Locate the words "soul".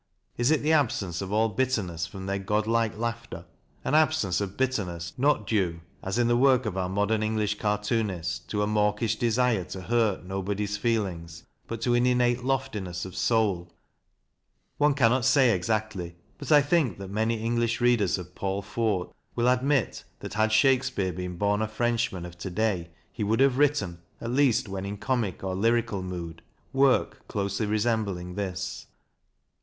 13.15-13.71